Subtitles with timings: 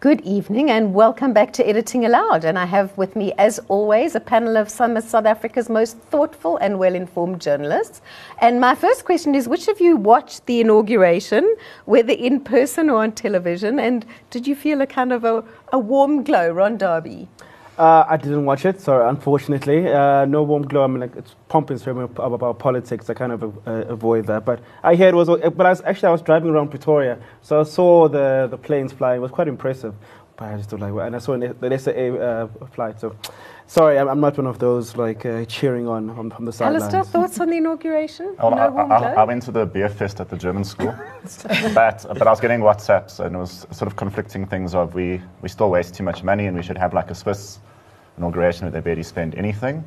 [0.00, 2.44] Good evening and welcome back to Editing Aloud.
[2.44, 5.98] And I have with me, as always, a panel of some of South Africa's most
[5.98, 8.00] thoughtful and well informed journalists.
[8.40, 11.52] And my first question is which of you watched the inauguration,
[11.84, 13.80] whether in person or on television?
[13.80, 15.42] And did you feel a kind of a,
[15.72, 17.26] a warm glow, Ron Derby?
[17.78, 20.82] Uh, I didn't watch it, so unfortunately, uh, no warm glow.
[20.82, 23.08] I mean, like it's pumping so about, about politics.
[23.08, 24.44] I kind of uh, avoid that.
[24.44, 27.62] But I heard was, but I was, actually I was driving around Pretoria, so I
[27.62, 29.18] saw the the planes flying.
[29.18, 29.94] It was quite impressive.
[30.36, 33.00] But I just don't like, and I saw the SA uh, flight.
[33.00, 33.14] So
[33.68, 36.82] sorry, I'm, I'm, not one of those like uh, cheering on, on from the sidelines.
[36.82, 38.34] Alistair, thoughts on the inauguration?
[38.38, 40.92] Well, no I, I, I, went to the beer fest at the German school,
[41.74, 45.20] but but I was getting WhatsApps and it was sort of conflicting things of we
[45.42, 47.60] we still waste too much money and we should have like a Swiss
[48.16, 49.84] inauguration where they barely spend anything.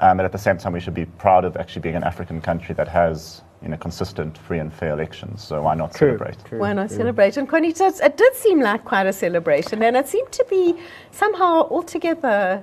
[0.00, 2.40] Um, but at the same time, we should be proud of actually being an African
[2.40, 5.42] country that has you know, consistent, free and fair elections.
[5.42, 6.44] So why not true, celebrate?
[6.44, 7.36] True, why not celebrate?
[7.36, 10.76] And Juanita, it did seem like quite a celebration, and it seemed to be
[11.10, 12.62] somehow altogether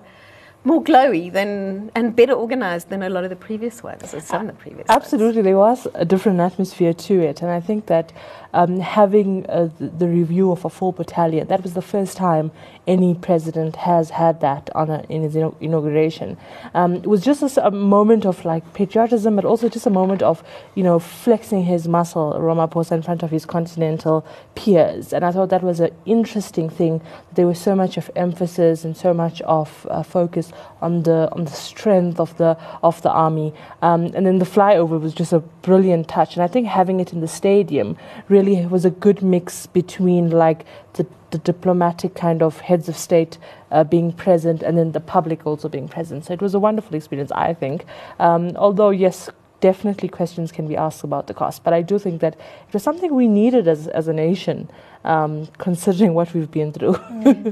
[0.66, 4.42] more glowy than and better organized than a lot of the previous ones, or some
[4.42, 5.46] of the previous Absolutely, ones.
[5.46, 8.14] there was a different atmosphere to it, and I think that
[8.54, 12.52] um, having uh, the, the, review of a full battalion, that was the first time
[12.86, 16.38] any president has had that on a, in his inauguration.
[16.74, 20.22] Um, it was just a, a, moment of like patriotism, but also just a moment
[20.22, 20.44] of
[20.76, 24.26] you know flexing his muscle, Ramaphosa, in front of his continental
[24.56, 27.02] peers, and I thought that was an interesting thing.
[27.34, 31.46] There was so much of emphasis and so much of uh, focus on the on
[31.46, 35.40] the strength of the of the army, um, and then the flyover was just a
[35.40, 36.36] brilliant touch.
[36.36, 37.98] And I think having it in the stadium
[38.28, 43.38] really was a good mix between like the, the diplomatic kind of heads of state
[43.72, 46.26] uh, being present and then the public also being present.
[46.26, 47.86] So it was a wonderful experience, I think.
[48.20, 49.30] Um, although yes,
[49.64, 51.64] definitely questions can be asked about the cost.
[51.64, 52.34] But I do think that
[52.68, 54.70] it was something we needed as, as a nation,
[55.06, 56.98] um, considering what we've been through.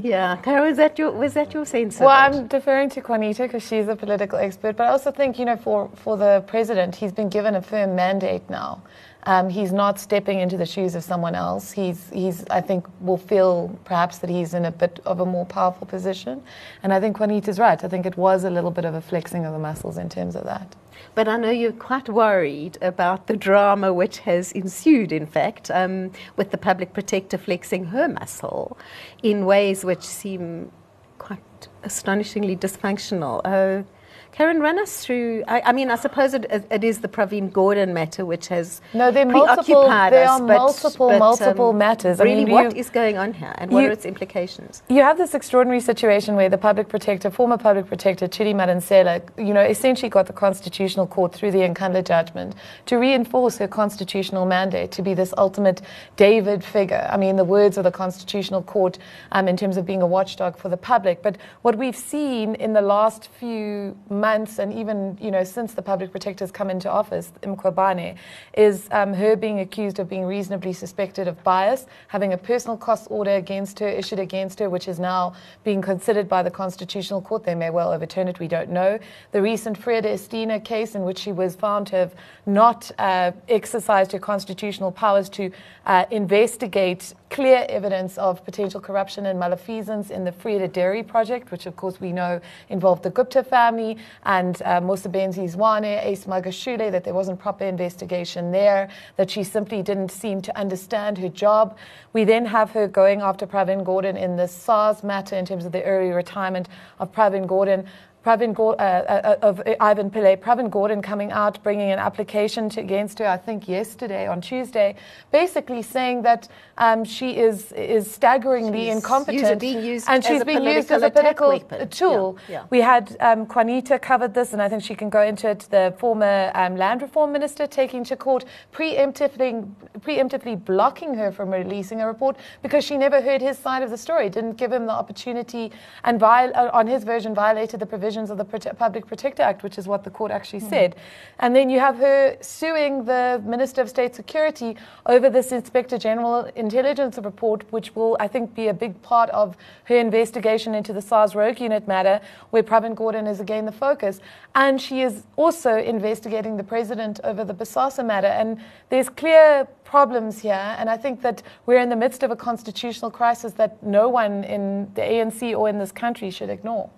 [0.14, 1.98] yeah, Carol, was that your was that your sense?
[1.98, 5.46] Well, I'm deferring to Juanita because she's a political expert, but I also think you
[5.46, 8.82] know for for the president, he's been given a firm mandate now.
[9.24, 11.70] Um, he's not stepping into the shoes of someone else.
[11.70, 15.46] He's, he's, I think, will feel perhaps that he's in a bit of a more
[15.46, 16.42] powerful position.
[16.82, 17.82] And I think Juanita's right.
[17.82, 20.34] I think it was a little bit of a flexing of the muscles in terms
[20.34, 20.74] of that.
[21.14, 26.10] But I know you're quite worried about the drama which has ensued, in fact, um,
[26.36, 28.76] with the public protector flexing her muscle
[29.22, 30.72] in ways which seem
[31.18, 33.40] quite astonishingly dysfunctional.
[33.44, 33.84] Uh,
[34.32, 35.44] Karen, run us through.
[35.46, 39.10] I, I mean, I suppose it, it is the Pravin Gordhan matter which has no,
[39.10, 39.86] there are multiple.
[39.86, 42.18] There are multiple, but, multiple um, matters.
[42.18, 44.82] Really, I mean, what you, is going on here, and what you, are its implications?
[44.88, 49.52] You have this extraordinary situation where the public protector, former public protector Thuli Madonsela, you
[49.52, 52.54] know, essentially got the constitutional court through the Nkandla judgment
[52.86, 55.82] to reinforce her constitutional mandate to be this ultimate
[56.16, 57.06] David figure.
[57.12, 58.98] I mean, the words of the constitutional court
[59.32, 61.22] um, in terms of being a watchdog for the public.
[61.22, 65.82] But what we've seen in the last few months and even you know since the
[65.82, 68.16] public protector's come into office, Mkhwebane,
[68.54, 73.08] is um, her being accused of being reasonably suspected of bias, having a personal cost
[73.10, 75.34] order against her issued against her, which is now
[75.64, 77.44] being considered by the Constitutional Court.
[77.44, 78.38] They may well overturn it.
[78.38, 78.98] We don't know.
[79.32, 82.14] The recent Vrede Estina case, in which she was found to have
[82.46, 85.50] not uh, exercised her constitutional powers to
[85.86, 91.66] uh, investigate clear evidence of potential corruption and malfeasance in the Vrede Dairy project, which
[91.66, 97.04] of course we know involved the Gupta family and uh, Mosebenzi Zwane, Ace Magashule, that
[97.04, 101.76] there wasn't proper investigation there, that she simply didn't seem to understand her job.
[102.12, 105.72] We then have her going after Pravin Gordhan in the SARS matter in terms of
[105.72, 106.68] the early retirement
[106.98, 107.86] of Pravin Gordhan.
[108.24, 113.18] Pravin uh, uh, of Ivan Pillay, Pravin Gordhan coming out, bringing an application to, against
[113.18, 114.94] her, I think yesterday on Tuesday,
[115.32, 120.90] basically saying that um, she is is staggeringly she's incompetent, used and she's being used
[120.92, 122.38] as a political tool.
[122.48, 122.64] Yeah, yeah.
[122.70, 125.66] We had um, Juanita covered this, and I think she can go into it.
[125.70, 129.68] The former um, land reform minister taking to court, preemptively
[130.00, 133.98] preemptively blocking her from releasing a report because she never heard his side of the
[133.98, 135.72] story, didn't give him the opportunity,
[136.04, 139.42] and viol- uh, on his version violated the provision provisions of the Prote- Public Protector
[139.42, 140.68] Act, which is what the court actually mm.
[140.68, 140.96] said.
[141.38, 144.76] And then you have her suing the Minister of State Security
[145.06, 149.56] over this Inspector General Intelligence report, which will, I think, be a big part of
[149.84, 152.20] her investigation into the SARS rogue unit matter,
[152.50, 154.20] where Pravin Gordhan is again the focus.
[154.54, 158.26] And she is also investigating the president over the Bosasa matter.
[158.26, 158.60] And
[158.90, 160.74] there's clear problems here.
[160.78, 164.42] And I think that we're in the midst of a constitutional crisis that no one
[164.44, 166.88] in the ANC or in this country should ignore.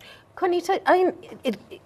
[0.41, 1.13] Juanita, I mean,
[1.43, 1.81] it, it,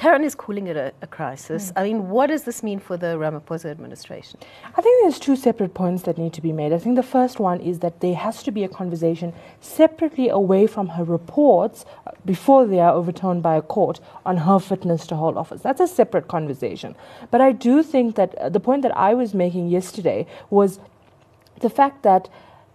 [0.00, 1.74] Karen is calling it a, a crisis.
[1.76, 4.40] I mean, what does this mean for the Ramaphosa administration?
[4.74, 6.72] I think there's two separate points that need to be made.
[6.72, 10.66] I think the first one is that there has to be a conversation separately away
[10.66, 15.16] from her reports uh, before they are overturned by a court on her fitness to
[15.16, 15.60] hold office.
[15.60, 16.96] That's a separate conversation.
[17.30, 20.80] But I do think that uh, the point that I was making yesterday was
[21.60, 22.30] the fact that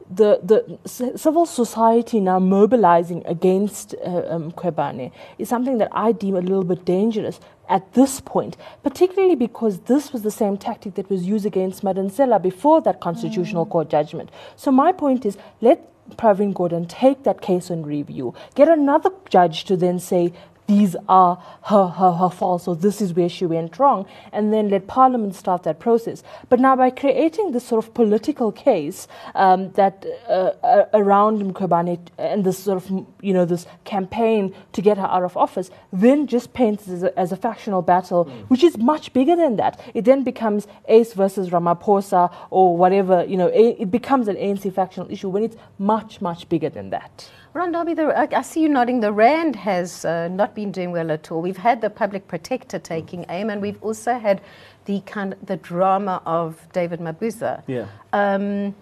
[0.09, 6.35] the, the civil society now mobilizing against uh, um, Kwebane is something that I deem
[6.35, 11.09] a little bit dangerous at this point, particularly because this was the same tactic that
[11.09, 14.29] was used against Madonsela before that constitutional court judgment.
[14.55, 19.63] So my point is, let Pravin Gordhan take that case on review, get another judge
[19.65, 20.33] to then say,
[20.67, 24.69] these are her, her, her faults, or this is where she went wrong, and then
[24.69, 26.23] let Parliament start that process.
[26.49, 31.99] But now, by creating this sort of political case um, that uh, uh, around Mkhwebane
[32.17, 36.25] and this sort of you know this campaign to get her out of office, then
[36.25, 39.79] just paints as a, as a factional battle, which is much bigger than that.
[39.93, 43.49] It then becomes Ace versus Ramaphosa or whatever you know.
[43.49, 47.29] A, it becomes an ANC factional issue when it's much much bigger than that.
[47.55, 48.99] Ron Derby, the, I I see you nodding.
[48.99, 51.41] The RAND has uh, not been doing well at all.
[51.41, 54.41] We've had the public protector taking aim, and we've also had
[54.83, 57.63] the kind the drama of David Mabuza.
[57.65, 57.87] Yeah.
[58.11, 58.75] Um,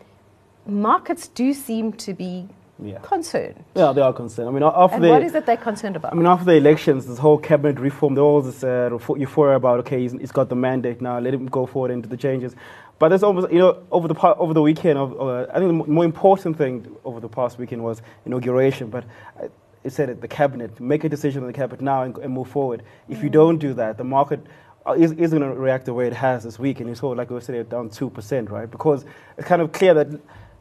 [0.66, 2.48] markets do seem to be
[2.82, 3.00] Yeah.
[3.00, 3.64] concerned.
[3.76, 4.50] Yeah, they are concerned.
[4.50, 6.12] I mean, after And the, what is it they're concerned about?
[6.12, 9.56] I mean, after the elections, this whole cabinet reform, there was this uh, eupho- euphoria
[9.56, 12.56] about okay, he's, he's got the mandate now, let him go forward into the changes.
[13.00, 15.68] But there's almost, you know, over the pa- over the weekend, of, uh, I think
[15.86, 18.90] the more important thing over the past weekend was inauguration.
[18.90, 19.04] But
[19.42, 19.48] uh,
[19.84, 22.48] it said it, the cabinet make a decision on the cabinet now and, and move
[22.48, 22.84] forward.
[23.08, 24.40] If you don't do that, the market
[24.86, 27.10] uh, is, is going to react the way it has this week, and you saw,
[27.10, 28.70] like we said, down two percent, right?
[28.70, 29.06] Because
[29.38, 30.08] it's kind of clear that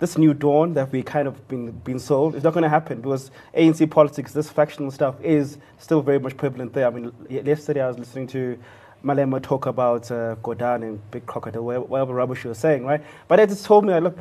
[0.02, 3.00] this new dawn that we kind of been been sold is not going to happen
[3.00, 6.88] because ANC politics, this factional stuff, is still very much prevalent there.
[6.88, 8.58] I mean, yesterday I was listening to
[9.04, 13.00] Malema talk about uh, Gordhan and Big Crocodile, whatever, rubbish she was saying, right?
[13.28, 14.18] But it just told me, look,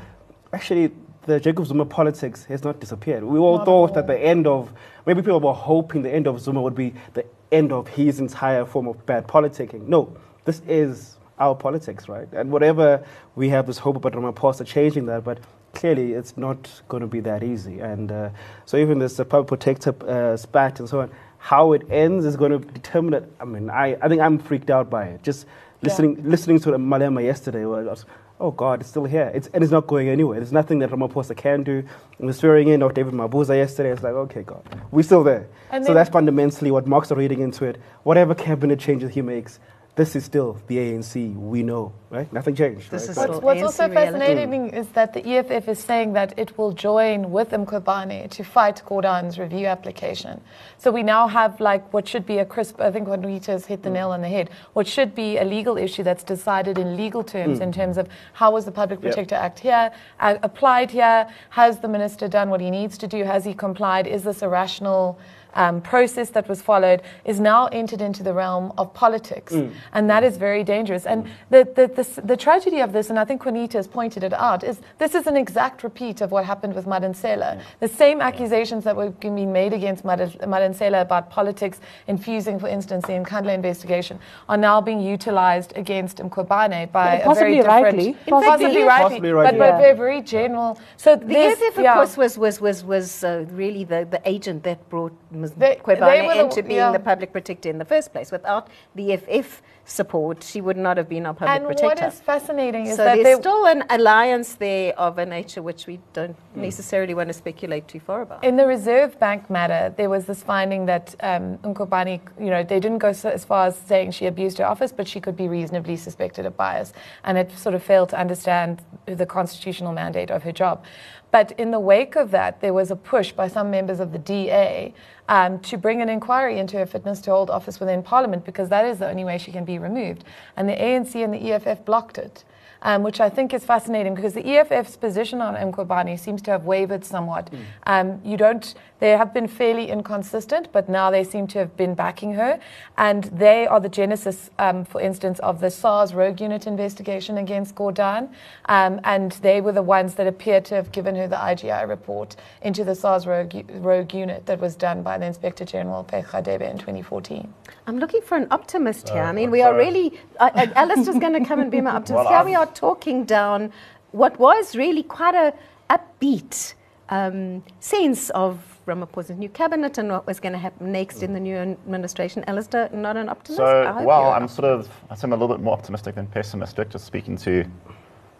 [0.53, 0.91] actually,
[1.25, 3.23] the Jacob Zuma politics has not disappeared.
[3.23, 4.71] We all Not at thought that the end of,
[5.07, 8.65] maybe people were hoping the end of Zuma would be the end of his entire
[8.65, 9.87] form of bad politicking.
[9.87, 12.27] No, this is our politics, right?
[12.33, 13.03] And whatever
[13.35, 15.39] we have this hope about Ramaphosa changing that, but
[15.73, 17.79] clearly it's not going to be that easy.
[17.79, 18.29] And uh,
[18.65, 22.35] so even this uh, public protector uh, spat and so on, how it ends is
[22.35, 23.31] going to determine it.
[23.39, 25.23] I mean, I, I think I'm freaked out by it.
[25.23, 25.47] Just
[25.81, 28.05] listening listening to Malema yesterday, where I was,
[28.39, 29.31] oh God, it's still here.
[29.33, 30.39] It's, and it's not going anywhere.
[30.39, 31.83] There's nothing that Ramaphosa can do.
[32.19, 35.47] And the swearing in of David Mabuza yesterday, it's like, okay, God, we're still there.
[35.71, 37.81] And so that's fundamentally what Marx are reading into it.
[38.03, 39.59] Whatever cabinet changes he makes,
[39.95, 42.31] this is still the ANC we know, right?
[42.31, 42.89] Nothing changed.
[42.91, 43.09] This right?
[43.09, 44.11] is But- still- What's, what's ANC also reality.
[44.19, 48.81] fascinating is that the EFF is saying that it will join with Mkhwebane to fight
[48.87, 50.39] Gordhan's review application.
[50.77, 53.83] So we now have like what should be a crisp, I think Juanita has hit
[53.83, 57.23] the nail on the head, what should be a legal issue that's decided in legal
[57.23, 59.11] terms in terms of how was the Public Yep.
[59.13, 59.91] Protector Act here,
[60.21, 64.07] uh, applied here, has the minister done what he needs to do, has he complied,
[64.07, 65.19] is this a rational
[65.53, 69.53] um, process that was followed is now entered into the realm of politics.
[69.93, 71.05] And that is very dangerous.
[71.05, 74.33] And the, the, the, the tragedy of this, and I think Juanita has pointed it
[74.33, 77.61] out, is this is an exact repeat of what happened with Madonsela.
[77.79, 83.05] The same accusations that were being made against Mad- Madonsela about politics infusing, for instance,
[83.07, 84.19] the Nkandla investigation,
[84.49, 87.83] are now being utilized against Mkhwebane by Yeah, a very possibly different...
[87.83, 88.13] rightly.
[88.13, 89.59] Possibly- possibly rightly, Possibly rightly.
[89.59, 89.77] but by Yeah.
[89.77, 90.79] very, very general...
[90.97, 91.93] So The this, EFF, of yeah.
[91.95, 95.51] course, was, was, was, was uh, really the, the agent that brought Ms.
[95.53, 96.91] They- Kwebane they were into being yeah.
[96.91, 98.31] the public protector in the first place.
[98.31, 102.05] Without the EFF support, she would not have been our public and protector.
[102.05, 105.85] what is fascinating is so that there's still an alliance there of a nature which
[105.85, 108.43] we don't necessarily want to speculate too far about.
[108.43, 112.79] In the Reserve Bank matter, there was this finding that um, Mkhwebane, you know, they
[112.79, 115.47] didn't go so as far as saying she abused her office, but she could be
[115.47, 116.93] reasonably suspected of bias,
[117.23, 120.83] and it sort of failed to understand the constitutional mandate of her job.
[121.31, 124.19] But in the wake of that, there was a push by some members of the
[124.19, 124.93] DA
[125.29, 128.85] um, to bring an inquiry into her fitness to hold office within Parliament because that
[128.85, 130.23] is the only way she can be removed.
[130.55, 132.43] And the ANC and the EFF blocked it
[132.81, 136.65] um, which I think is fascinating because the EFF's position on Mkhwebane seems to have
[136.65, 137.49] wavered somewhat.
[137.85, 141.93] Um, you don't, they have been fairly inconsistent, but now they seem to have been
[141.93, 142.59] backing her.
[142.97, 147.75] And they are the genesis, um, for instance, of the SARS rogue unit investigation against
[147.75, 148.29] Gordhan.
[148.65, 152.35] Um, and they were the ones that appear to have given her the IGI report
[152.61, 156.69] into the SARS rogue, rogue unit that was done by the Inspector General Faith Radebe
[156.69, 157.53] in 2014.
[157.87, 159.23] I'm looking for an optimist here.
[159.23, 160.19] I Uh, mean, I'm we are really.
[160.39, 162.25] Uh, uh, Alistair's going to come and be my optimist.
[162.25, 163.71] Well, here we are talking down
[164.11, 165.53] what was really quite a
[165.89, 166.73] upbeat
[167.09, 171.39] um, sense of Ramaphosa's new cabinet and what was going to happen next in the
[171.39, 172.43] new administration.
[172.47, 173.57] Alistair, not an optimist?
[173.57, 177.05] So, well, I'm sort of, I am a little bit more optimistic than pessimistic, just
[177.05, 177.65] speaking to,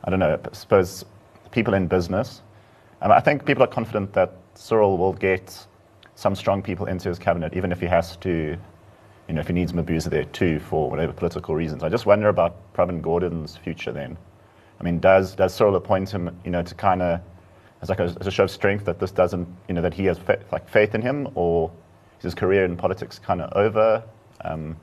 [0.03, 1.05] I don't know, I suppose
[1.51, 2.41] people in business.
[3.01, 5.65] Um, I think people are confident that Cyril will get
[6.15, 8.57] some strong people into his cabinet, even if he has to,
[9.31, 11.83] you know, if he needs Mabuza there too for whatever political reasons.
[11.83, 14.17] I just wonder about Pravin Gordhan's future then.
[14.77, 17.21] I mean, does, does Cyril appoint him, you know, to kind of,
[17.81, 20.03] as like a, as a show of strength that this doesn't, you know, that he
[20.03, 21.71] has fa- like faith in him, or
[22.19, 24.03] is his career in politics kind of over?
[24.43, 24.75] Um,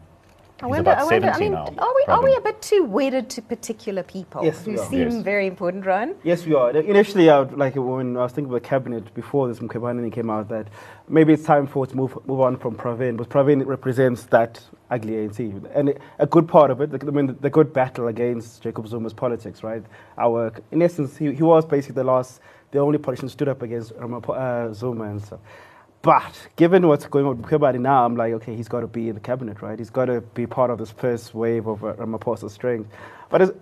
[0.60, 1.66] I wonder, I wonder, 70 I mean, now.
[1.78, 5.22] are we, are we a bit too wedded to particular people Yes, who seem Yes.
[5.22, 6.16] very important, Ryan?
[6.24, 6.70] Yes, we are.
[6.70, 10.30] Initially, I would, like when I was thinking about the cabinet before this Mkhwebane came
[10.30, 10.66] out, that
[11.08, 14.60] maybe it's time for us to move move on from Pravin, because Pravin represents that
[14.90, 15.38] ugly ANC,
[15.74, 16.90] and a good part of it.
[16.92, 19.84] I mean, the, good battle against Jacob Zuma's politics, right?
[20.16, 22.40] Our, in essence, he, he was basically the last,
[22.72, 25.40] the only politician who stood up against uh, Zuma and stuff.
[26.02, 29.08] But given what's going on with Mkhwebane now, I'm like, okay, he's got to be
[29.08, 29.78] in the cabinet, right?
[29.78, 32.88] He's got to be part of this first wave of uh, Ramaphosa's strength.
[33.30, 33.56] But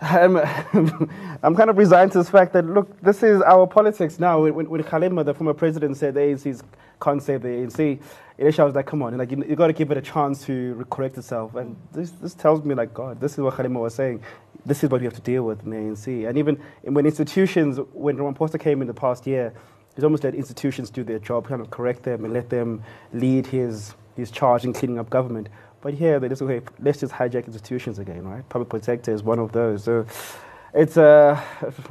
[0.00, 0.36] I'm,
[1.42, 4.40] I'm kind of resigned to this fact that, look, this is our politics now.
[4.44, 6.62] When, when Kgalema, the former president, said the ANC
[7.00, 8.00] can't save the ANC,
[8.38, 10.44] initially I was like, come on, like, you, you got to give it a chance
[10.46, 11.56] to correct itself.
[11.56, 14.22] And this, this tells me, like, God, this is what Kgalema was saying.
[14.64, 16.28] This is what we have to deal with in the ANC.
[16.28, 19.52] And even when institutions, when Ramaphosa came in the past year,
[19.98, 22.80] he's almost let institutions do their job, kind of correct them and let them
[23.12, 25.48] lead his, his charge in cleaning up government.
[25.80, 28.48] But here, they just okay, let's just hijack institutions again, right?
[28.48, 29.82] Public protector is one of those.
[29.82, 30.06] So
[30.72, 31.40] it's uh,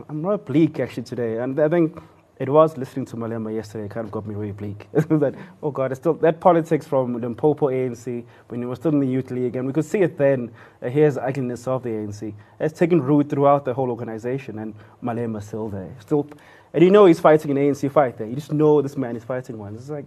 [0.07, 2.01] I'm not bleak actually today, and I think
[2.39, 4.87] it was listening to Malema yesterday it kind of got me really bleak.
[4.93, 8.91] that oh God, it's still that politics from the Mpopo ANC when it was still
[8.91, 10.51] in the youth league, and we could see it then.
[10.81, 12.33] Uh, here's the ugliness of the ANC.
[12.59, 16.27] It's taken root throughout the whole organization, and Malema's still there, still,
[16.73, 18.27] and you know he's fighting an ANC fight there.
[18.27, 19.75] You just know this man is fighting one.
[19.75, 20.05] It's like.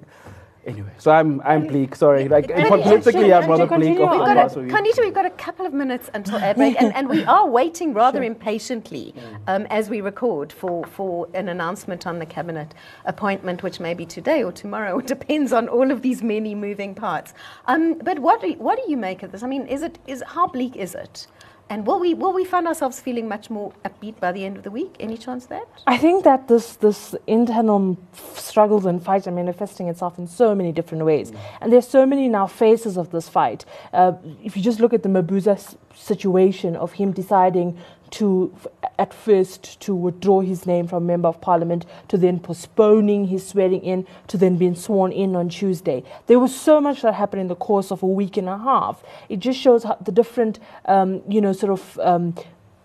[0.66, 1.96] Anyway, so I'm I'm bleak.
[1.96, 3.98] Sorry, like politically, I'm rather bleak.
[3.98, 4.60] of got a.
[5.00, 8.22] We've got a couple of minutes until ad break, and, and we are waiting rather
[8.22, 9.14] impatiently
[9.46, 12.74] um, as we record for, for an announcement on the cabinet
[13.06, 14.98] appointment, which may be today or tomorrow.
[15.00, 17.32] It depends on all of these many moving parts.
[17.66, 19.42] Um, but what do, what do you make of this?
[19.42, 21.26] I mean, is it is how bleak is it?
[21.70, 24.64] And will we will we find ourselves feeling much more upbeat by the end of
[24.64, 24.96] the week?
[24.98, 25.68] Any chance that?
[25.86, 27.96] I think that this this internal
[28.34, 32.28] struggles and fights are manifesting itself in so many different ways, and there's so many
[32.28, 33.64] now phases of this fight.
[33.92, 37.78] Uh, if you just look at the Mabuza situation of him deciding
[38.12, 38.54] to,
[38.98, 43.82] at first, to withdraw his name from member of parliament, to then postponing his swearing
[43.82, 46.02] in, to then being sworn in on Tuesday.
[46.26, 49.02] There was so much that happened in the course of a week and a half.
[49.28, 51.98] It just shows how the different, um, you know, sort of.
[52.02, 52.34] Um,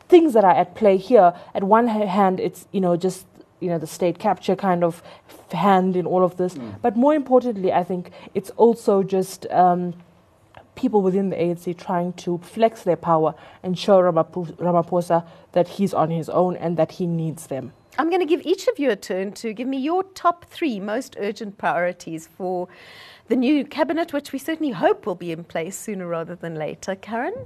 [0.08, 1.34] things that are at play here.
[1.54, 3.26] At one hand, it's you know just
[3.60, 5.02] you know the state capture kind of
[5.52, 9.46] hand in all of this, but more importantly, I think it's also just.
[9.52, 9.94] Um,
[10.76, 15.94] People within the ANC trying to flex their power and show Ramapho- Ramaphosa that he's
[15.94, 17.72] on his own and that he needs them.
[17.98, 20.82] I'm going to give each of you a turn to give me your top three
[20.82, 22.68] most urgent priorities for
[23.30, 26.96] the new cabinet, which we certainly hope will be in place sooner rather than later.
[26.96, 27.46] Karen?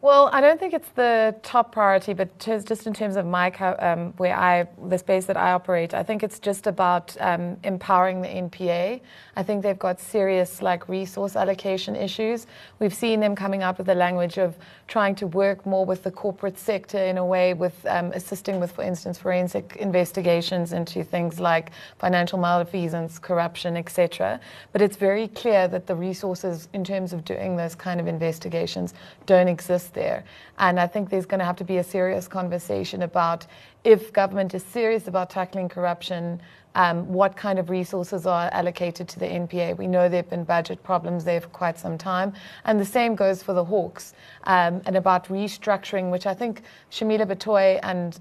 [0.00, 4.12] Well, I don't think it's the top priority, but just in terms of my um,
[4.16, 8.28] where I the space that I operate, I think it's just about um, empowering the
[8.28, 9.00] NPA.
[9.34, 12.46] I think they've got serious like resource allocation issues.
[12.78, 14.56] We've seen them coming up with the language of
[14.88, 18.72] trying to work more with the corporate sector in a way, with um, assisting with,
[18.72, 24.40] for instance, forensic investigations into things like financial malfeasance, corruption, etc.
[24.72, 28.94] But it's very clear that the resources in terms of doing those kind of investigations
[29.26, 30.24] don't exist there.
[30.58, 33.46] And I think there's going to have to be a serious conversation about
[33.84, 36.40] if government is serious about tackling corruption,
[36.78, 39.76] um, what kind of resources are allocated to the NPA.
[39.76, 42.32] We know there have been budget problems there for quite some time.
[42.64, 47.26] And the same goes for the Hawks um, and about restructuring, which I think Shamila
[47.26, 48.18] Batohi and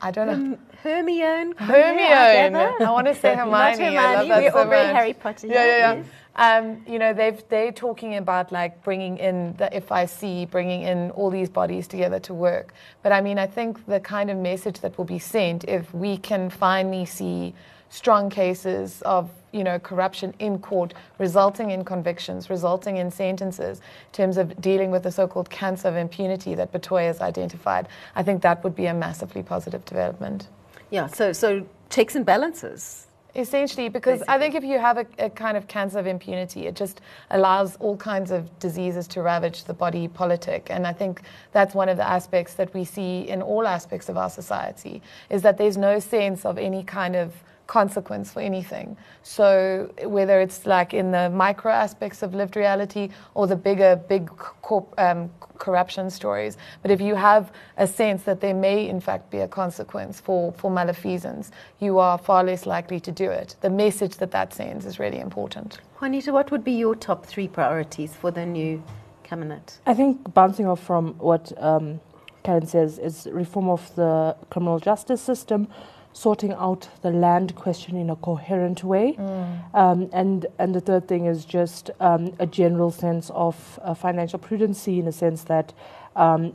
[0.00, 0.58] I don't know.
[0.82, 1.52] Hermione.
[1.58, 2.56] Hermione.
[2.80, 3.52] I want to say Hermione.
[3.54, 4.28] I love Hermione.
[4.28, 4.96] that We're so all very much.
[4.96, 5.46] Harry Potter.
[5.48, 6.02] Yeah, yeah, yeah.
[6.34, 11.28] Um, you know, they've they're talking about like bringing in the FIC, bringing in all
[11.28, 12.72] these bodies together to work.
[13.02, 16.16] But I mean, I think the kind of message that will be sent if we
[16.16, 17.54] can finally see
[17.92, 24.12] strong cases of you know corruption in court, resulting in convictions, resulting in sentences, in
[24.12, 27.86] terms of dealing with the so-called cancer of impunity that Batohi has identified.
[28.16, 30.48] I think that would be a massively positive development.
[30.90, 33.06] Yeah, so, so checks and balances.
[33.34, 36.74] Essentially, because I think if you have a, a kind of cancer of impunity, it
[36.74, 40.66] just allows all kinds of diseases to ravage the body politic.
[40.68, 41.22] And I think
[41.52, 45.40] that's one of the aspects that we see in all aspects of our society, is
[45.42, 47.32] that there's no sense of any kind of
[47.72, 48.94] consequence for anything.
[49.22, 54.26] So whether it's like in the micro aspects of lived reality or the bigger, big
[54.60, 59.30] corp, um, corruption stories, but if you have a sense that there may in fact
[59.30, 61.50] be a consequence for, for malfeasance,
[61.80, 63.56] you are far less likely to do it.
[63.62, 65.80] The message that that sends is really important.
[65.98, 68.82] Juanita, what would be your top three priorities for the new
[69.22, 69.78] cabinet?
[69.86, 72.00] I think bouncing off from what um,
[72.44, 75.68] Karen says is reform of the criminal justice system,
[76.12, 79.14] sorting out the land question in a coherent way.
[79.18, 79.74] Mm.
[79.74, 84.38] Um, and, and the third thing is just um, a general sense of uh, financial
[84.38, 85.72] prudency in a sense that
[86.16, 86.52] um,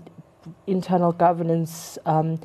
[0.68, 2.40] internal governance um,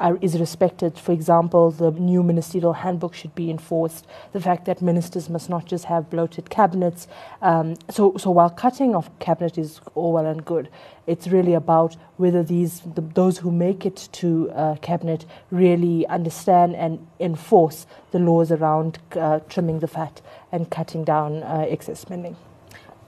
[0.00, 0.98] are, is respected.
[0.98, 4.06] For example, the new ministerial handbook should be enforced.
[4.32, 7.08] The fact that ministers must not just have bloated cabinets.
[7.42, 10.68] Um, so, so while cutting off cabinet is all well and good,
[11.06, 16.74] it's really about whether these the, those who make it to uh, cabinet really understand
[16.74, 20.20] and enforce the laws around uh, trimming the fat
[20.52, 22.36] and cutting down uh, excess spending.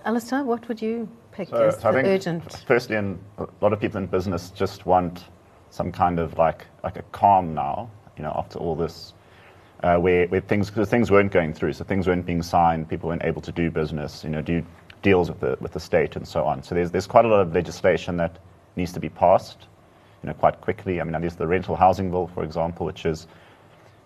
[0.04, 2.64] Alistair, what would you pick so, as so the urgent?
[2.66, 5.24] Firstly, and a lot of people in business just want
[5.70, 9.14] some kind of like like a calm now, you know, after all this,
[9.82, 13.08] uh, where where things because things weren't going through, so things weren't being signed, people
[13.08, 14.64] weren't able to do business, you know, do
[15.02, 16.62] deals with the with the state and so on.
[16.62, 18.38] So there's there's quite a lot of legislation that
[18.76, 19.66] needs to be passed,
[20.22, 21.00] you know, quite quickly.
[21.00, 23.26] I mean, there's the rental housing bill, for example, which is,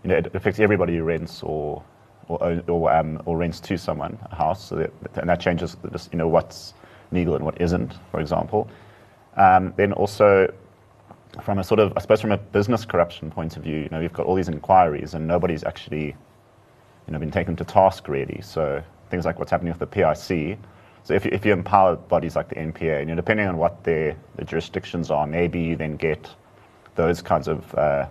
[0.03, 1.83] you know, it affects everybody who rents or
[2.29, 6.13] or or, um, or rents to someone a house, so that, and that changes just
[6.13, 6.75] you know what's
[7.13, 8.69] legal and what isn't, for example.
[9.37, 10.53] Um, then also
[11.41, 14.01] from a sort of, I suppose, from a business corruption point of view, you know,
[14.01, 16.07] we've got all these inquiries and nobody's actually,
[17.07, 18.41] you know, been taken to task really.
[18.43, 20.59] So things like what's happening with the PIC.
[21.05, 23.57] So if you, if you empower bodies like the NPA, and you know, depending on
[23.57, 26.29] what their, the jurisdictions are, maybe you then get
[26.95, 28.07] those kinds of, uh,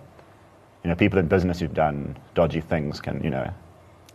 [0.83, 3.51] you know, people in business who've done dodgy things can, you know,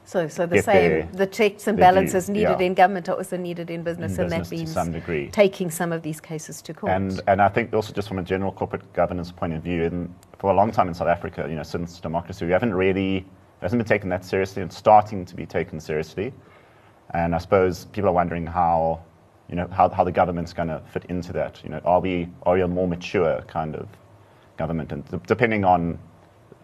[0.06, 2.66] so, so the same, their, the checks and balances needed yeah.
[2.66, 5.28] in government are also needed in business, in and business that means some degree.
[5.32, 6.92] taking some of these cases to court.
[6.92, 10.14] And, and I think also just from a general corporate governance point of view, in,
[10.38, 13.26] for a long time in South Africa, you know, since democracy, we haven't really,
[13.60, 16.32] hasn't been taken that seriously and starting to be taken seriously.
[17.10, 19.02] And I suppose people are wondering how,
[19.48, 21.60] you know, how, how the government's going to fit into that.
[21.64, 23.88] You know, are we, are we a more mature kind of
[24.56, 24.92] government?
[24.92, 25.98] And depending on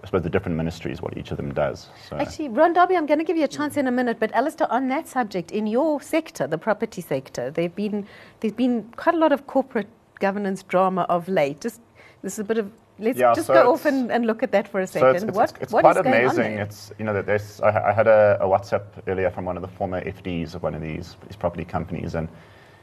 [0.02, 1.88] I suppose the different ministries, what each of them does.
[2.08, 2.16] So.
[2.16, 4.70] Actually, Ron Derby, I'm going to give you a chance in a minute, but Alistair,
[4.72, 8.06] on that subject, in your sector, the property sector, there've been
[8.40, 9.88] there's been quite a lot of corporate
[10.18, 11.60] governance drama of late.
[11.60, 11.80] Just
[12.22, 14.50] this is a bit of let's yeah, just so go off and, and, look at
[14.52, 15.20] that for a second.
[15.20, 16.58] So it's, what, it's, it's what quite amazing.
[16.58, 19.62] It's you know that there's I, I had a, a, WhatsApp earlier from one of
[19.62, 22.28] the former FDs of one of these these property companies, and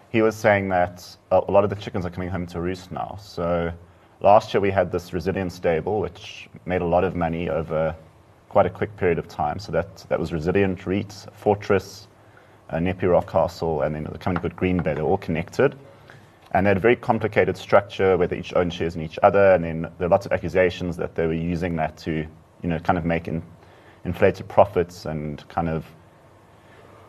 [0.09, 2.91] he was saying that a, a lot of the chickens are coming home to roost
[2.91, 3.17] now.
[3.19, 3.73] So
[4.21, 7.95] Last year we had this resilience stable, which made a lot of money over
[8.49, 9.59] quite a quick period of time.
[9.59, 12.07] So that, that was Resilient REIT, Fortress,
[12.69, 14.95] uh, NEPI Rockcastle, and then the company called Greenbay.
[14.95, 15.77] They're all connected.
[16.51, 19.53] And they had a very complicated structure where they each owned shares in each other.
[19.53, 22.11] And then there are lots of accusations that they were using that to,
[22.61, 23.41] you know, kind of make in,
[24.03, 25.85] inflated profits and kind of,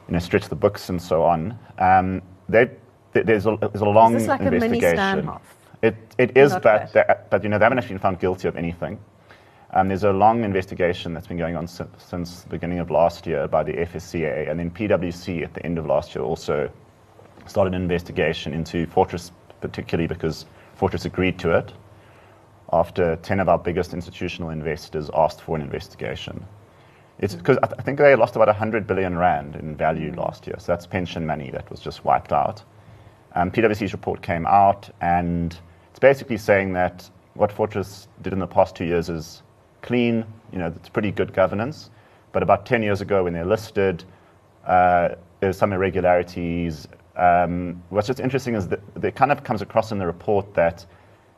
[0.07, 1.59] you know, stretch the books and so on.
[1.79, 2.71] Um, they,
[3.15, 4.99] there's, a, there's a long is this like investigation.
[4.99, 5.39] A mini
[5.83, 6.93] it, it is, but,
[7.31, 8.99] but you know, they haven't actually been found guilty of anything.
[9.73, 13.27] Um, there's a long investigation that's been going on since, since the beginning of last
[13.27, 16.71] year by the FSCA, and then PwC at the end of last year also
[17.47, 21.73] started an investigation into Fortress, particularly because Fortress agreed to it
[22.73, 26.45] after 10 of our biggest institutional investors asked for an investigation.
[27.19, 30.47] It's because I, th- I think they lost about 100 billion rand in value last
[30.47, 32.63] year, so that's pension money that was just wiped out.
[33.35, 35.57] Um, PwC's report came out, and
[36.01, 39.43] basically saying that what Fortress did in the past two years is
[39.83, 41.91] clean, you know, it's pretty good governance.
[42.33, 44.05] But about 10 years ago, when they listed,
[44.67, 45.11] uh,
[45.41, 46.89] there's some irregularities.
[47.17, 50.87] Um, what's just interesting is that it kind of comes across in the report that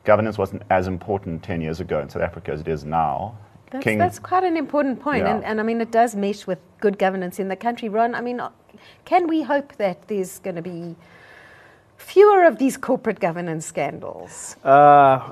[0.03, 3.37] governance wasn't as important 10 years ago in South Africa as it is now.
[3.71, 5.23] That's, King, that's quite an important point.
[5.23, 5.35] Yeah.
[5.35, 7.89] And, and I mean, it does mesh with good governance in the country.
[7.89, 8.39] Ron, I mean,
[9.05, 10.95] can we hope that there's going to be
[12.03, 14.55] fewer of these corporate governance scandals?
[14.63, 15.31] Uh,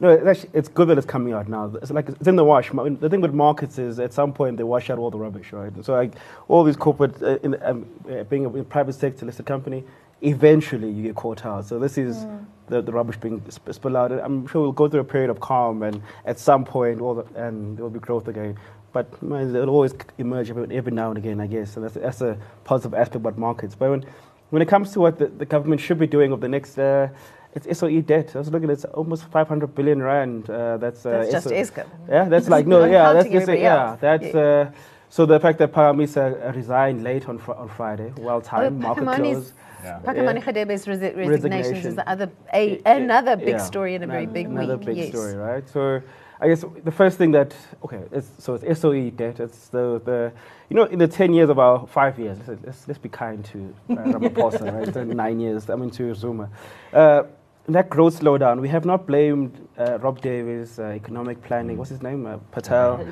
[0.00, 1.72] no, it's, actually, it's good that it's coming out now.
[1.82, 2.70] It's like it's in the wash.
[2.70, 5.72] The thing with markets is at some point they wash out all the rubbish, right?
[5.84, 6.12] So like
[6.46, 9.84] all these corporate, uh, in, um, uh, being a private sector listed company,
[10.20, 11.64] eventually you get caught out.
[11.64, 12.44] So this is mm.
[12.68, 14.12] the, the rubbish being sp- spilled out.
[14.12, 17.24] I'm sure we'll go through a period of calm, and at some point, all the,
[17.34, 18.56] and there will be growth again.
[18.92, 21.76] But it'll always emerge every, every now and again, I guess.
[21.76, 23.74] And that's, that's a positive aspect about markets.
[23.74, 24.04] But when
[24.50, 27.08] when it comes to what the, the government should be doing over the next uh,
[27.54, 28.36] it's SOE debt.
[28.36, 30.48] I was looking, at it's almost 500 billion rand.
[30.50, 31.54] Uh, that's uh, That's just SOE.
[31.54, 31.86] Eskom.
[32.08, 34.34] Yeah, that's like no, yeah, that's counting just everybody yeah, that's.
[34.34, 34.40] Yeah.
[34.40, 34.70] Uh,
[35.10, 39.04] so the fact that Paramisa resigned late on fr- on Friday, well timed, Well, market
[39.04, 39.52] Phakamani's- close.
[39.82, 40.00] Yeah.
[40.04, 41.88] Phakamani Hadebe's resi- resignations Resignation.
[41.90, 44.86] is the other, a, Yeah, another big yeah, story and a very big another week.
[44.86, 45.08] big yes.
[45.10, 45.66] story, right?
[45.68, 46.02] So
[46.40, 49.40] I guess the first thing that okay, it's, so it's SOE debt.
[49.40, 50.32] It's the the
[50.68, 52.38] you know in the ten years of our five years.
[52.46, 54.92] Let's let's, let's be kind to uh, Ramaphosa, right?
[54.92, 55.68] The nine years.
[55.68, 56.48] I mean to Zuma.
[56.92, 57.24] Uh,
[57.68, 62.02] that growth slowdown, we have not blamed uh, Rob Davies, uh, economic planning, what's his
[62.02, 63.06] name, uh, Patel,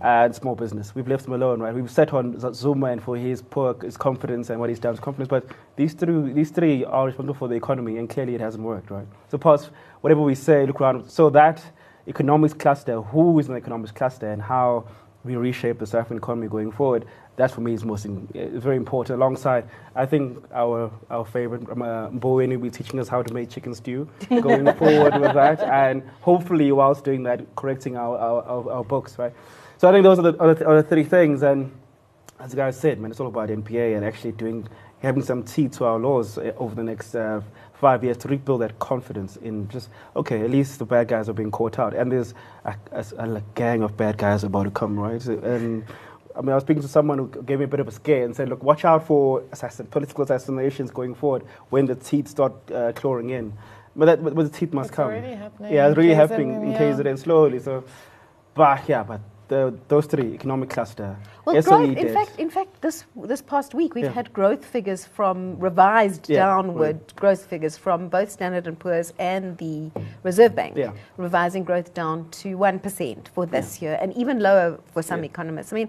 [0.00, 0.94] and small business.
[0.94, 1.74] We've left them alone, right?
[1.74, 5.00] We've set on Zuma and for his poor his confidence and what he's done with
[5.00, 5.28] confidence.
[5.28, 8.90] But these three, these three are responsible for the economy, and clearly it hasn't worked,
[8.90, 9.06] right?
[9.28, 9.70] So, past
[10.02, 11.10] whatever we say, look around.
[11.10, 11.60] So that
[12.06, 14.84] economics cluster, who is in the economics cluster, and how
[15.24, 17.04] we reshape the South African economy going forward.
[17.36, 19.18] That for me is most in, uh, very important.
[19.20, 23.34] Alongside, I think our our favorite um, uh, Mboweni will be teaching us how to
[23.34, 28.42] make chicken stew going forward with that, and hopefully whilst doing that, correcting our our,
[28.44, 29.34] our, our books, right?
[29.78, 31.42] So I think those are the, are the, are the three things.
[31.42, 31.70] And
[32.40, 34.66] as the guy said, man, it's all about NPA and actually doing
[35.00, 37.42] having some teeth to our laws uh, over the next uh,
[37.80, 41.32] five years to rebuild that confidence in just okay, at least the bad guys are
[41.32, 42.34] being caught out, and there's
[42.64, 45.24] a, a, a gang of bad guys about to come, right?
[45.26, 45.84] And
[46.36, 48.24] I mean, I was speaking to someone who gave me a bit of a scare
[48.24, 52.52] and said, look, watch out for assassin, political assassinations going forward when the teeth start
[52.70, 53.54] uh, clawing in.
[53.94, 55.12] But, that, but the teeth must It's come.
[55.14, 56.78] Yeah, it's really happening in yeah.
[56.78, 57.58] KZN slowly.
[57.58, 57.84] So,
[58.52, 61.16] but yeah, but the, those three economic cluster.
[61.44, 64.10] Well, SOE growth, in fact, in fact, this this past week we've Yeah.
[64.12, 69.56] had growth figures from revised Yeah, downward growth figures from both Standard and Poor's and
[69.58, 69.90] the
[70.22, 70.92] Reserve Bank, Yeah.
[71.16, 75.72] revising growth down to one percent for this year, and even lower for some economists.
[75.72, 75.88] I mean.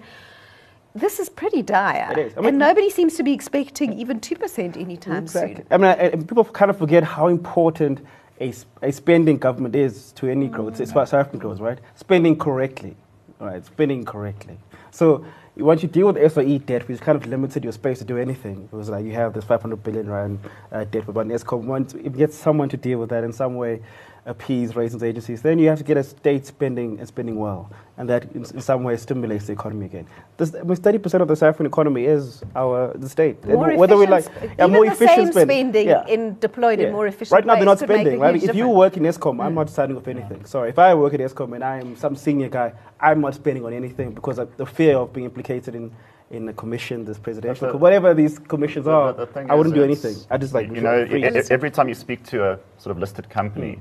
[0.95, 2.33] This is pretty dire, It is.
[2.35, 5.57] I mean- and nobody seems to be expecting even two percent anytime Exactly.
[5.57, 5.65] soon.
[5.69, 7.99] I mean, I, people kind of forget how important
[8.41, 10.79] a, a spending government is to any growth, mm.
[10.81, 11.77] it's South African growth, right?
[11.95, 12.95] Spending correctly,
[13.39, 13.65] right?
[13.65, 14.57] spinning correctly.
[14.91, 18.17] So once you deal with SOE debt, which kind of limited your space to do
[18.17, 20.39] anything, it was like you have this 500 billion rand
[20.71, 21.63] uh, debt with one Eskom.
[21.63, 23.81] Once if you get someone to deal with that in some way,
[24.27, 28.09] appease ratings agencies, then you have to get a state spending and spending well, and
[28.09, 30.05] that in, in some way stimulates the economy again.
[30.35, 33.37] This, I mean, 30% of the South African economy is our the state.
[33.43, 36.05] And More whether we like, efficient sp- yeah, more the efficient same spending Yeah.
[36.07, 36.87] in deployed Yeah.
[36.87, 38.19] in more efficient Right now, they're not ways could make a spending.
[38.19, 38.35] Right?
[38.35, 39.55] huge If you work in Eskom, I'm mm.
[39.55, 40.43] not signing off anything.
[40.45, 43.73] Sorry, if I work at Eskom and I'm some senior guy, I'm not spending on
[43.73, 45.91] anything because of the fear of being implicated in
[46.29, 49.13] in a commission, this presidential, the- whatever these commissions The- are.
[49.13, 50.13] the- the thing I wouldn't do anything.
[50.29, 51.23] I just like you know free.
[51.23, 53.79] e- every time you speak to a sort of listed company,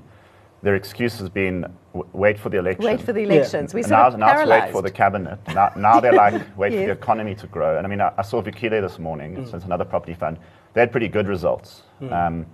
[0.66, 1.60] their excuse has been
[1.94, 2.84] w- wait for the election.
[2.84, 3.72] Wait for the elections.
[3.72, 5.38] We And sort now, of now it's wait for the cabinet.
[5.54, 7.76] Now, now they're like, wait for the economy to grow.
[7.78, 10.38] And I mean, I, I saw Vukile this morning, so it's another property fund.
[10.74, 11.84] They had pretty good results.
[12.10, 12.46] Um,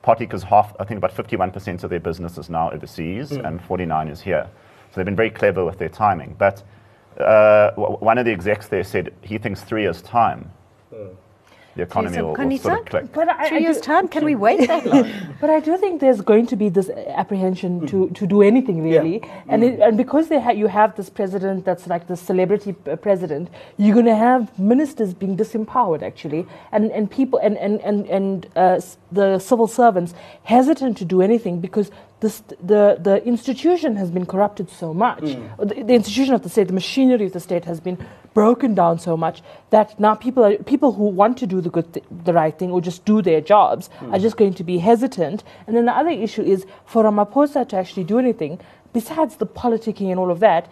[0.00, 4.08] partly because half, I think about 51% of their business is now overseas and 49
[4.08, 4.48] is here.
[4.90, 6.36] So they've been very clever with their timing.
[6.38, 6.62] But
[7.20, 10.50] uh, w- one of the execs there said he thinks three years' time,
[11.78, 13.12] the economy so will, will sort of click.
[13.12, 15.10] But I, Three I years' do- time, can we wait that long?
[15.40, 19.22] But I do think there's going to be this apprehension to, to do anything really,
[19.46, 23.48] and it, and because they ha- you have this president that's like the celebrity president,
[23.76, 28.48] you're going to have ministers being disempowered actually, and and people and and and and
[28.56, 28.80] uh,
[29.12, 31.90] the civil servants hesitant to do anything because.
[32.20, 35.20] The, the the institution has been corrupted so much.
[35.20, 37.96] The, the institution of the state, the machinery of the state, has been
[38.38, 41.88] broken down so much that now people are people who want to do the good,
[41.94, 44.14] th- the right thing, or just do their jobs, hmm.
[44.14, 45.42] are just going to be hesitant.
[45.66, 48.60] And then the other issue is for Ramaphosa to actually do anything,
[48.92, 50.70] besides the politicking and all of that.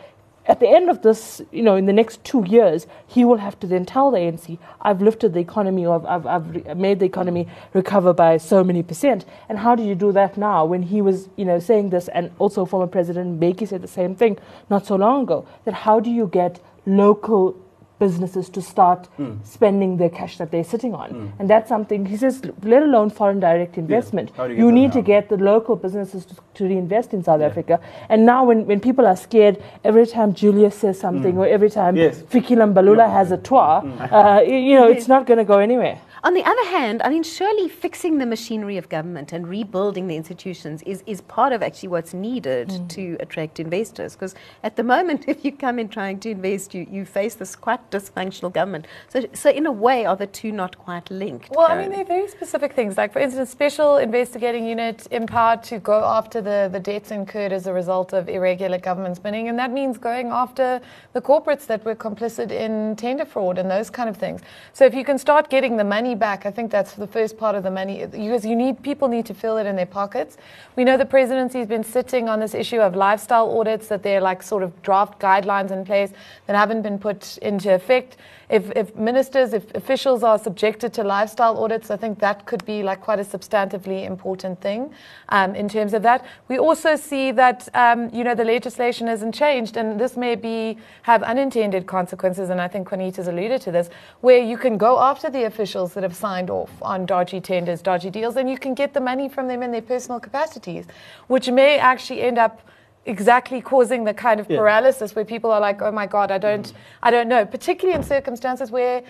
[0.49, 3.59] At the end of this, you know, in the next two years, he will have
[3.61, 7.49] to then tell the ANC, "I've lifted the economy, or I've, I've, made the economy
[7.75, 11.29] recover by so many percent." And how do you do that now when he was,
[11.37, 12.07] you know, saying this?
[12.09, 14.39] And also, former President Mbeki said the same thing
[14.71, 15.47] not so long ago.
[15.65, 17.57] That how do you get local
[17.99, 19.33] businesses to start Hmm.
[19.43, 21.33] spending the cash that they're sitting on.
[21.39, 24.33] And that's something, he says, let alone foreign direct investment.
[24.37, 27.47] Do you you need to get the local businesses to, to reinvest in South Yeah.
[27.47, 27.81] Africa.
[28.09, 31.95] And now, when, when people are scared, every time Julius says something or every time
[31.95, 32.01] Hmm.
[32.07, 32.23] Yes.
[32.35, 33.83] Fikile Mbalula has a tour,
[34.19, 35.99] uh, you know, it's not going to go anywhere.
[36.27, 40.17] On the other hand, I mean, surely fixing the machinery of government and rebuilding the
[40.17, 42.89] institutions is, is part of actually what's needed Mm.
[42.89, 44.17] to attract investors.
[44.17, 44.35] Because
[44.65, 47.93] at the moment, if you come in trying to invest, you, you face this quite
[47.93, 48.89] dysfunctional government.
[49.09, 51.51] So, so in a way, are the two not quite linked?
[51.53, 52.97] Well, I mean, they're very specific things.
[52.97, 57.69] Like, for instance, special investigating unit empowered to go after the, the debts incurred as
[57.69, 60.81] a result of irregular government spending, and that means going after
[61.13, 64.41] the corporates that were complicit in tender fraud and those kind of things.
[64.73, 66.47] So, if you can start getting the money back.
[66.47, 69.35] I think that's the first part of the money because you need people need to
[69.35, 70.37] feel it in their pockets.
[70.77, 74.43] We know the presidency's been sitting on this issue of lifestyle audits that they're like
[74.43, 76.13] sort of draft guidelines in place
[76.47, 78.17] that haven't been put into effect
[78.49, 82.83] if, if ministers, if officials are subjected to lifestyle audits, I think that could be
[82.83, 84.93] like quite a substantively important thing
[85.31, 86.25] um, in terms of that.
[86.49, 90.79] We also see that um, you know the legislation hasn't changed, and this may be
[91.03, 92.51] have unintended consequences.
[92.51, 96.03] And I think has alluded to this, where you can go after the officials that
[96.03, 99.49] have signed off on dodgy tenders, dodgy deals, and you can get the money from
[99.49, 100.87] them in their personal capacities,
[101.27, 102.61] which may actually end up
[103.07, 104.59] exactly causing the kind of yeah.
[104.59, 108.03] paralysis where people are like, oh my God, I don't, I don't know, particularly in
[108.03, 109.03] circumstances where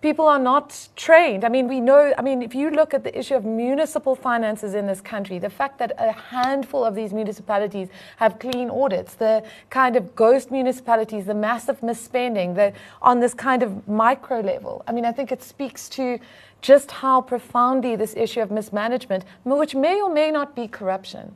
[0.00, 1.44] people are not trained.
[1.44, 4.74] I mean, we know, I mean, if you look at the issue of municipal finances
[4.74, 9.44] in this country, the fact that a handful of these municipalities have clean audits, the
[9.68, 14.92] kind of ghost municipalities, the massive misspending, the, on this kind of micro level, I
[14.92, 16.18] mean, I think it speaks to
[16.62, 21.34] just how profoundly this issue of mismanagement, which may or may not be corruption,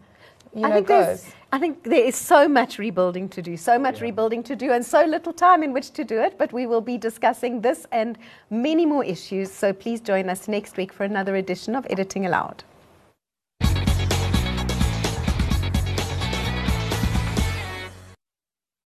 [0.54, 1.26] you know, goes.
[1.52, 4.04] I think there is so much rebuilding to do, so much yeah.
[4.04, 6.36] rebuilding to do, and so little time in which to do it.
[6.36, 8.18] But we will be discussing this and
[8.50, 9.52] many more issues.
[9.52, 12.64] So please join us next week for another edition of Editing Aloud.